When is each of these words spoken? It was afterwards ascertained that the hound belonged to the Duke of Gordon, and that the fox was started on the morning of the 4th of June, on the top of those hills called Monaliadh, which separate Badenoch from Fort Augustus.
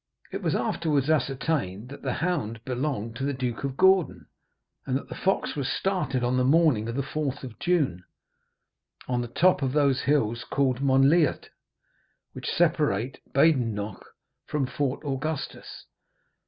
It 0.31 0.41
was 0.41 0.55
afterwards 0.55 1.11
ascertained 1.11 1.89
that 1.89 2.01
the 2.01 2.13
hound 2.13 2.65
belonged 2.65 3.15
to 3.17 3.23
the 3.23 3.35
Duke 3.35 3.63
of 3.63 3.77
Gordon, 3.77 4.25
and 4.87 4.97
that 4.97 5.09
the 5.09 5.13
fox 5.13 5.55
was 5.55 5.69
started 5.69 6.23
on 6.23 6.37
the 6.37 6.43
morning 6.43 6.89
of 6.89 6.95
the 6.95 7.03
4th 7.03 7.43
of 7.43 7.59
June, 7.59 8.03
on 9.07 9.21
the 9.21 9.27
top 9.27 9.61
of 9.61 9.73
those 9.73 10.01
hills 10.01 10.43
called 10.43 10.79
Monaliadh, 10.81 11.49
which 12.33 12.49
separate 12.49 13.19
Badenoch 13.31 14.03
from 14.47 14.65
Fort 14.65 15.05
Augustus. 15.05 15.85